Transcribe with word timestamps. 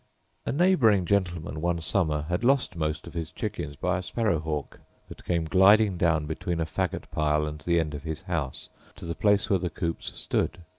A 0.47 0.51
neighbouring 0.51 1.05
gentleman 1.05 1.61
one 1.61 1.79
summer 1.79 2.23
had 2.23 2.43
lost 2.43 2.75
most 2.75 3.05
of 3.05 3.13
his 3.13 3.31
chickens 3.31 3.75
by 3.75 3.99
a 3.99 4.01
sparrow 4.01 4.39
hawk, 4.39 4.79
that 5.09 5.23
came 5.23 5.45
gliding 5.45 5.95
down 5.97 6.25
between 6.25 6.59
a 6.59 6.65
faggot 6.65 7.11
pile 7.11 7.45
and 7.45 7.59
the 7.61 7.79
end 7.79 7.93
of 7.93 8.01
his 8.01 8.23
house 8.23 8.69
to 8.95 9.05
the 9.05 9.13
place 9.13 9.47
where 9.47 9.59
the 9.59 9.69
coops 9.69 10.19
stood. 10.19 10.61